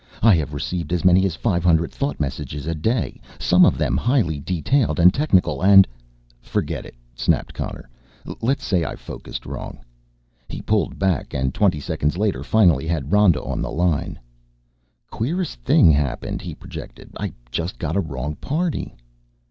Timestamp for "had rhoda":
12.87-13.43